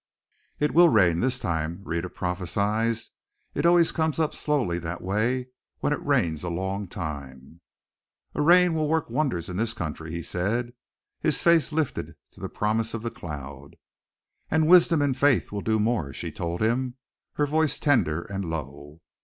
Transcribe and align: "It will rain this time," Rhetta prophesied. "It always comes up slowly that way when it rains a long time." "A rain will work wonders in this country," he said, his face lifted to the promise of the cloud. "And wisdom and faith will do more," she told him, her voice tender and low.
"It 0.59 0.73
will 0.73 0.89
rain 0.89 1.19
this 1.19 1.37
time," 1.37 1.83
Rhetta 1.83 2.09
prophesied. 2.09 2.95
"It 3.53 3.67
always 3.67 3.91
comes 3.91 4.17
up 4.17 4.33
slowly 4.33 4.79
that 4.79 5.03
way 5.03 5.49
when 5.81 5.93
it 5.93 6.03
rains 6.03 6.41
a 6.41 6.49
long 6.49 6.87
time." 6.87 7.61
"A 8.33 8.41
rain 8.41 8.73
will 8.73 8.87
work 8.89 9.11
wonders 9.11 9.47
in 9.47 9.57
this 9.57 9.75
country," 9.75 10.09
he 10.09 10.23
said, 10.23 10.73
his 11.19 11.43
face 11.43 11.71
lifted 11.71 12.15
to 12.31 12.39
the 12.39 12.49
promise 12.49 12.95
of 12.95 13.03
the 13.03 13.11
cloud. 13.11 13.75
"And 14.49 14.67
wisdom 14.67 15.03
and 15.03 15.15
faith 15.15 15.51
will 15.51 15.61
do 15.61 15.77
more," 15.77 16.13
she 16.13 16.31
told 16.31 16.61
him, 16.61 16.95
her 17.33 17.45
voice 17.45 17.77
tender 17.77 18.23
and 18.23 18.45
low. 18.45 19.01